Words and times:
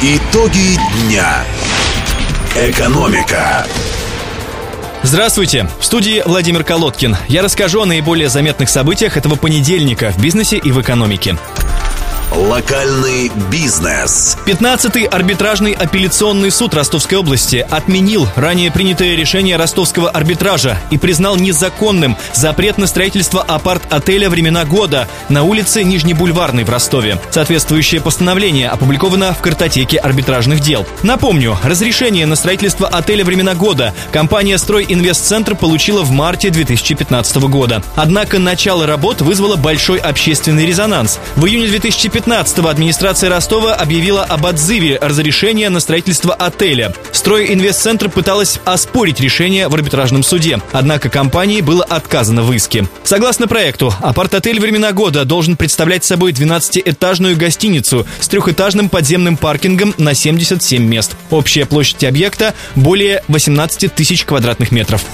Итоги 0.00 0.78
дня. 1.02 1.44
Экономика. 2.56 3.66
Здравствуйте! 5.02 5.68
В 5.78 5.84
студии 5.84 6.22
Владимир 6.24 6.64
Колодкин. 6.64 7.14
Я 7.28 7.42
расскажу 7.42 7.82
о 7.82 7.84
наиболее 7.84 8.30
заметных 8.30 8.70
событиях 8.70 9.18
этого 9.18 9.36
понедельника 9.36 10.12
в 10.12 10.18
бизнесе 10.18 10.56
и 10.56 10.72
в 10.72 10.80
экономике. 10.80 11.36
Локальный 12.36 13.30
бизнес. 13.48 14.36
15-й 14.44 15.04
арбитражный 15.04 15.70
апелляционный 15.70 16.50
суд 16.50 16.74
Ростовской 16.74 17.16
области 17.16 17.64
отменил 17.70 18.26
ранее 18.34 18.72
принятое 18.72 19.14
решение 19.14 19.56
ростовского 19.56 20.10
арбитража 20.10 20.76
и 20.90 20.98
признал 20.98 21.36
незаконным 21.36 22.16
запрет 22.32 22.76
на 22.76 22.88
строительство 22.88 23.40
апарт-отеля 23.40 24.28
«Времена 24.28 24.64
года» 24.64 25.06
на 25.28 25.44
улице 25.44 25.84
Нижнебульварной 25.84 26.64
в 26.64 26.70
Ростове. 26.70 27.20
Соответствующее 27.30 28.00
постановление 28.00 28.68
опубликовано 28.68 29.32
в 29.32 29.38
картотеке 29.38 29.98
арбитражных 29.98 30.58
дел. 30.58 30.84
Напомню, 31.04 31.56
разрешение 31.62 32.26
на 32.26 32.34
строительство 32.34 32.88
отеля 32.88 33.24
«Времена 33.24 33.54
года» 33.54 33.94
компания 34.10 34.58
«Стройинвестцентр» 34.58 35.54
получила 35.54 36.02
в 36.02 36.10
марте 36.10 36.50
2015 36.50 37.36
года. 37.42 37.80
Однако 37.94 38.40
начало 38.40 38.86
работ 38.86 39.20
вызвало 39.20 39.54
большой 39.54 39.98
общественный 39.98 40.66
резонанс. 40.66 41.20
В 41.36 41.46
июне 41.46 41.68
2015 41.68 42.23
15-го 42.26 42.68
администрация 42.68 43.28
Ростова 43.28 43.74
объявила 43.74 44.24
об 44.24 44.46
отзыве 44.46 44.98
разрешения 45.02 45.68
на 45.68 45.78
строительство 45.78 46.32
отеля. 46.32 46.94
Стройинвестцентр 47.12 48.08
пыталась 48.08 48.60
оспорить 48.64 49.20
решение 49.20 49.68
в 49.68 49.74
арбитражном 49.74 50.22
суде, 50.22 50.60
однако 50.72 51.10
компании 51.10 51.60
было 51.60 51.84
отказано 51.84 52.42
в 52.42 52.52
иске. 52.54 52.88
Согласно 53.02 53.46
проекту, 53.46 53.92
апарт-отель 54.00 54.58
«Времена 54.58 54.92
года» 54.92 55.26
должен 55.26 55.56
представлять 55.56 56.04
собой 56.04 56.32
12-этажную 56.32 57.36
гостиницу 57.36 58.06
с 58.20 58.28
трехэтажным 58.28 58.88
подземным 58.88 59.36
паркингом 59.36 59.94
на 59.98 60.14
77 60.14 60.82
мест. 60.82 61.16
Общая 61.30 61.66
площадь 61.66 62.04
объекта 62.04 62.54
более 62.74 63.22
18 63.28 63.94
тысяч 63.94 64.24
квадратных 64.24 64.72
метров. 64.72 65.04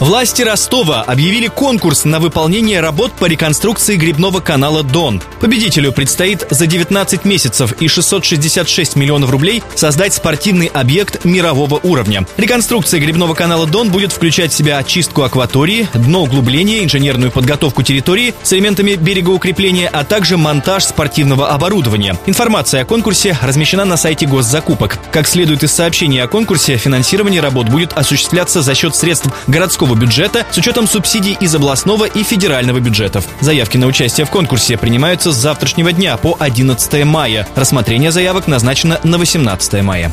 Власти 0.00 0.40
Ростова 0.40 1.02
объявили 1.02 1.48
конкурс 1.48 2.06
на 2.06 2.20
выполнение 2.20 2.80
работ 2.80 3.12
по 3.12 3.26
реконструкции 3.26 3.96
грибного 3.96 4.40
канала 4.40 4.82
Дон. 4.82 5.22
Победителю 5.40 5.92
предстоит 5.92 6.46
за 6.48 6.66
19 6.66 7.26
месяцев 7.26 7.72
и 7.72 7.86
666 7.86 8.96
миллионов 8.96 9.30
рублей 9.30 9.62
создать 9.74 10.14
спортивный 10.14 10.68
объект 10.68 11.26
мирового 11.26 11.78
уровня. 11.82 12.26
Реконструкция 12.38 12.98
грибного 12.98 13.34
канала 13.34 13.66
Дон 13.66 13.90
будет 13.90 14.10
включать 14.12 14.52
в 14.52 14.56
себя 14.56 14.78
очистку 14.78 15.20
акватории, 15.20 15.86
дно 15.92 16.22
углубления, 16.22 16.82
инженерную 16.82 17.30
подготовку 17.30 17.82
территории 17.82 18.34
с 18.42 18.54
элементами 18.54 18.94
берегоукрепления, 18.94 19.90
а 19.92 20.04
также 20.04 20.38
монтаж 20.38 20.84
спортивного 20.84 21.50
оборудования. 21.50 22.16
Информация 22.24 22.82
о 22.82 22.84
конкурсе 22.86 23.36
размещена 23.42 23.84
на 23.84 23.98
сайте 23.98 24.24
госзакупок. 24.24 24.98
Как 25.12 25.28
следует 25.28 25.62
из 25.62 25.72
сообщения 25.72 26.22
о 26.22 26.28
конкурсе, 26.28 26.78
финансирование 26.78 27.42
работ 27.42 27.68
будет 27.68 27.92
осуществляться 27.92 28.62
за 28.62 28.74
счет 28.74 28.96
средств 28.96 29.28
городского 29.46 29.89
городского 29.90 29.96
бюджета 29.96 30.46
с 30.50 30.58
учетом 30.58 30.86
субсидий 30.86 31.36
из 31.40 31.54
областного 31.54 32.04
и 32.04 32.22
федерального 32.22 32.80
бюджетов. 32.80 33.24
Заявки 33.40 33.76
на 33.76 33.86
участие 33.86 34.26
в 34.26 34.30
конкурсе 34.30 34.76
принимаются 34.76 35.32
с 35.32 35.36
завтрашнего 35.36 35.92
дня 35.92 36.16
по 36.16 36.36
11 36.38 37.04
мая. 37.04 37.46
Рассмотрение 37.54 38.10
заявок 38.10 38.46
назначено 38.46 39.00
на 39.04 39.18
18 39.18 39.82
мая. 39.82 40.12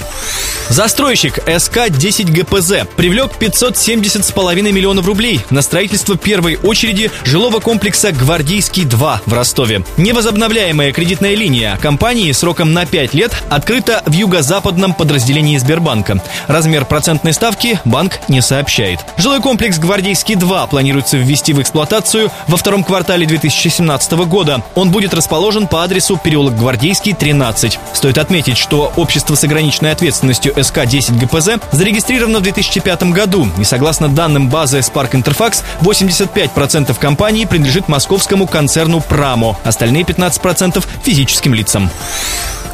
Застройщик 0.70 1.40
СК-10 1.40 2.32
ГПЗ 2.32 2.88
привлек 2.96 3.32
570,5 3.40 4.72
миллионов 4.72 5.06
рублей 5.06 5.42
на 5.50 5.62
строительство 5.62 6.18
первой 6.18 6.58
очереди 6.58 7.12
жилого 7.24 7.60
комплекса 7.60 8.10
«Гвардейский-2» 8.10 9.20
в 9.26 9.34
Ростове. 9.34 9.84
Невозобновляемая 9.98 10.92
кредитная 10.92 11.36
линия 11.36 11.78
компании 11.82 12.32
сроком 12.32 12.74
на 12.74 12.86
5 12.86 13.14
лет 13.14 13.32
открыта 13.50 14.04
в 14.06 14.12
юго-западном 14.12 14.94
подразделении 14.94 15.58
Сбербанка. 15.58 16.22
Размер 16.48 16.86
процентной 16.86 17.34
ставки 17.34 17.80
банк 17.86 18.20
не 18.28 18.42
сообщает. 18.42 19.00
Жилой 19.18 19.42
комплекс 19.42 19.67
Комплекс 19.68 19.86
«Гвардейский-2» 19.86 20.70
планируется 20.70 21.18
ввести 21.18 21.52
в 21.52 21.62
эксплуатацию 21.62 22.32
во 22.48 22.56
втором 22.56 22.86
квартале 22.86 23.26
2017 23.26 24.14
года. 24.26 24.64
Он 24.76 24.92
будет 24.92 25.14
расположен 25.14 25.68
по 25.68 25.84
адресу 25.84 26.16
переулок 26.16 26.56
Гвардейский, 26.56 27.12
13. 27.12 27.78
Стоит 27.92 28.18
отметить, 28.18 28.58
что 28.58 28.94
общество 28.96 29.36
с 29.36 29.44
ограниченной 29.44 29.92
ответственностью 29.92 30.54
СК-10 30.54 31.20
ГПЗ 31.20 31.62
зарегистрировано 31.74 32.40
в 32.40 32.44
2005 32.44 33.12
году, 33.12 33.46
и 33.58 33.66
согласно 33.66 34.08
данным 34.08 34.48
базы 34.50 34.80
Spark 34.80 35.12
Interfax, 35.12 35.62
85% 35.82 36.98
компаний 36.98 37.46
принадлежит 37.46 37.90
московскому 37.90 38.48
концерну 38.48 39.02
«Прамо», 39.02 39.58
остальные 39.66 40.04
15%– 40.04 40.82
физическим 41.04 41.54
лицам. 41.54 41.90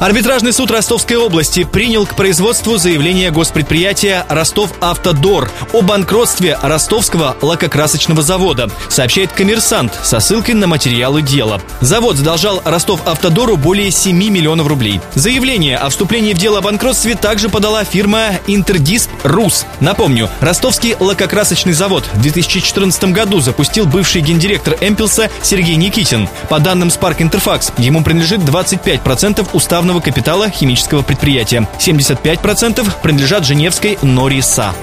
Арбитражный 0.04 0.52
суд 0.52 0.70
Ростовской 0.70 1.16
области 1.16 1.64
принял 1.64 2.06
к 2.06 2.16
производству 2.16 2.76
заявление 2.76 3.32
госпредприятия 3.32 4.26
«Ростов-Автодор» 4.28 5.50
о 5.72 5.82
банкротстве 5.82 6.60
ростовского 6.62 7.38
лакокрасочного 7.42 8.22
завода, 8.22 8.70
сообщает 8.90 9.32
коммерсант 9.32 9.98
со 10.04 10.20
ссылкой 10.20 10.56
на 10.56 10.68
материалы 10.68 11.22
дела. 11.22 11.62
Завод 11.80 12.18
задолжал 12.18 12.62
Ростов-Автодору 12.66 13.56
более 13.56 13.92
7 13.92 14.14
миллионов 14.14 14.68
рублей. 14.68 15.00
Заявление 15.16 15.78
о 15.78 15.88
вступлении 15.88 16.34
в 16.34 16.38
дело 16.38 16.58
о 16.58 16.62
банкротстве 16.62 17.16
также 17.16 17.48
подала 17.48 17.86
фирма 17.86 18.32
«Интердисп 18.46 19.10
Рус». 19.24 19.66
Напомню, 19.80 20.30
ростовский 20.42 20.98
лакокрасочный 21.00 21.72
завод 21.72 22.04
в 22.14 22.22
2014 22.22 23.06
году 23.14 23.40
запустил 23.40 23.86
бывший 23.86 24.20
гендиректор 24.20 24.76
Эмпилса 24.82 25.30
Сергей 25.42 25.78
Никитин. 25.78 26.28
По 26.50 26.60
данным 26.60 26.90
Spark 26.90 27.20
Interfax, 27.20 27.72
ему 27.78 28.04
принадлежит 28.04 28.42
25% 28.42 29.48
уставного 29.54 29.93
уставного 29.94 30.02
капитала 30.02 30.50
химического 30.50 31.02
предприятия. 31.02 31.68
75% 31.80 33.02
принадлежат 33.02 33.46
Женевской 33.46 33.98
Нориса. 34.02 34.74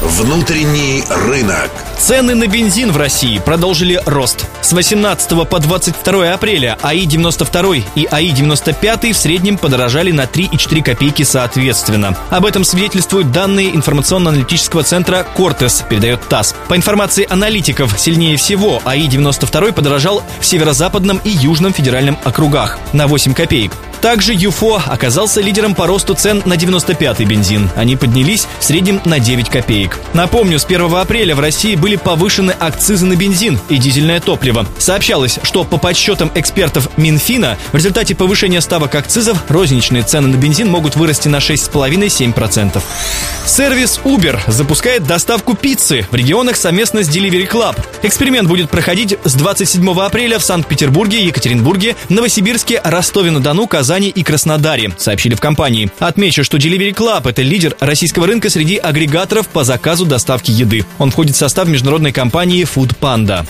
Внутренний 0.00 1.02
рынок. 1.26 1.70
Цены 1.98 2.36
на 2.36 2.46
бензин 2.46 2.92
в 2.92 2.96
России 2.96 3.38
продолжили 3.38 4.00
рост. 4.06 4.46
С 4.60 4.72
18 4.72 5.48
по 5.48 5.58
22 5.58 6.32
апреля 6.32 6.78
АИ-92 6.82 7.82
и 7.96 8.06
АИ-95 8.08 9.12
в 9.12 9.16
среднем 9.16 9.58
подорожали 9.58 10.12
на 10.12 10.28
3 10.28 10.50
и 10.52 10.56
4 10.56 10.82
копейки 10.82 11.24
соответственно. 11.24 12.16
Об 12.30 12.46
этом 12.46 12.62
свидетельствуют 12.62 13.32
данные 13.32 13.74
информационно-аналитического 13.74 14.84
центра 14.84 15.26
«Кортес», 15.34 15.84
передает 15.90 16.20
ТАСС. 16.28 16.54
По 16.68 16.76
информации 16.76 17.26
аналитиков, 17.28 17.98
сильнее 17.98 18.36
всего 18.36 18.80
АИ-92 18.84 19.72
подорожал 19.72 20.22
в 20.38 20.46
северо-западном 20.46 21.20
и 21.24 21.30
южном 21.30 21.72
федеральном 21.72 22.16
округах 22.22 22.78
на 22.92 23.08
8 23.08 23.34
копеек. 23.34 23.72
Также 24.00 24.32
ЮФО 24.32 24.80
оказался 24.86 25.40
лидером 25.40 25.74
по 25.74 25.86
росту 25.86 26.14
цен 26.14 26.42
на 26.44 26.54
95-й 26.54 27.24
бензин. 27.24 27.68
Они 27.74 27.96
поднялись 27.96 28.46
в 28.60 28.64
среднем 28.64 29.00
на 29.04 29.18
9 29.18 29.50
копеек. 29.50 29.98
Напомню, 30.14 30.58
с 30.58 30.64
1 30.64 30.94
апреля 30.94 31.34
в 31.34 31.40
России 31.40 31.74
были 31.74 31.96
повышены 31.96 32.52
акцизы 32.52 33.04
на 33.06 33.16
бензин 33.16 33.58
и 33.68 33.76
дизельное 33.76 34.20
топливо. 34.20 34.66
Сообщалось, 34.78 35.40
что 35.42 35.64
по 35.64 35.78
подсчетам 35.78 36.30
экспертов 36.34 36.88
Минфина 36.96 37.58
в 37.72 37.76
результате 37.76 38.14
повышения 38.14 38.60
ставок 38.60 38.94
акцизов 38.94 39.44
розничные 39.48 40.04
цены 40.04 40.28
на 40.28 40.36
бензин 40.36 40.70
могут 40.70 40.96
вырасти 40.96 41.28
на 41.28 41.38
6,5-7%. 41.38 42.80
Сервис 43.46 44.00
Uber 44.04 44.38
запускает 44.46 45.04
доставку 45.04 45.54
пиццы 45.54 46.06
в 46.10 46.14
регионах 46.14 46.56
совместно 46.56 47.02
с 47.02 47.08
Delivery 47.08 47.50
Club. 47.50 47.76
Эксперимент 48.02 48.48
будет 48.48 48.70
проходить 48.70 49.18
с 49.24 49.34
27 49.34 49.90
апреля 50.00 50.38
в 50.38 50.44
Санкт-Петербурге, 50.44 51.24
Екатеринбурге, 51.24 51.96
Новосибирске, 52.08 52.80
Ростове-на-Дону, 52.84 53.66
Казани 53.66 53.87
Казани 53.88 54.10
и 54.10 54.22
Краснодаре, 54.22 54.92
сообщили 54.98 55.34
в 55.34 55.40
компании. 55.40 55.90
Отмечу, 55.98 56.44
что 56.44 56.58
Delivery 56.58 56.92
Club– 56.92 57.22
это 57.30 57.40
лидер 57.40 57.74
российского 57.80 58.26
рынка 58.26 58.50
среди 58.50 58.76
агрегаторов 58.76 59.48
по 59.48 59.64
заказу 59.64 60.04
доставки 60.04 60.50
еды. 60.50 60.84
Он 60.98 61.10
входит 61.10 61.36
в 61.36 61.38
состав 61.38 61.68
международной 61.68 62.12
компании 62.12 62.68
Food 62.70 62.98
Panda. 63.00 63.46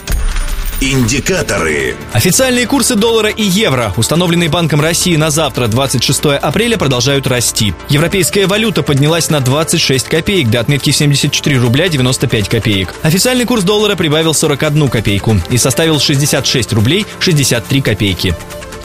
Индикаторы. 0.81 1.97
Официальные 2.13 2.69
курсы 2.69 2.95
доллара 2.95 3.31
и 3.31 3.43
евро, 3.43 3.93
установленные 3.97 4.49
Банком 4.49 4.81
России 4.81 5.17
на 5.17 5.31
завтра, 5.31 5.67
26 5.67 6.27
апреля, 6.41 6.79
продолжают 6.79 7.27
расти. 7.27 7.75
Европейская 7.89 8.47
валюта 8.47 8.85
поднялась 8.85 9.31
на 9.31 9.41
26 9.41 10.07
копеек 10.07 10.51
до 10.51 10.61
отметки 10.61 10.93
74 10.93 11.59
рубля 11.59 11.89
95 11.89 12.49
копеек. 12.49 12.95
Официальный 13.03 13.45
курс 13.45 13.65
доллара 13.65 13.97
прибавил 13.97 14.35
41 14.35 14.89
копейку 14.89 15.37
и 15.51 15.59
составил 15.59 15.99
66 15.99 16.73
рублей 16.75 17.07
63 17.19 17.81
копейки. 17.81 18.37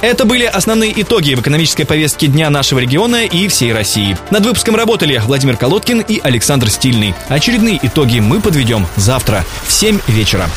Это 0.03 0.25
были 0.25 0.43
основные 0.43 1.01
итоги 1.01 1.33
в 1.33 1.39
экономической 1.39 1.85
повестке 1.85 2.27
дня 2.27 2.49
нашего 2.49 2.79
региона 2.79 3.23
и 3.23 3.47
всей 3.47 3.71
России. 3.71 4.17
Над 4.31 4.45
выпуском 4.45 4.75
работали 4.75 5.21
Владимир 5.23 5.55
Колодкин 5.55 6.01
и 6.01 6.19
Александр 6.21 6.69
Стильный. 6.69 7.15
Очередные 7.29 7.79
итоги 7.81 8.19
мы 8.19 8.41
подведем 8.41 8.85
завтра 8.97 9.45
в 9.65 9.71
7 9.71 10.01
вечера. 10.09 10.49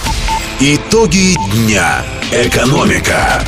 Итоги 0.59 1.37
дня. 1.55 2.05
Экономика. 2.33 3.45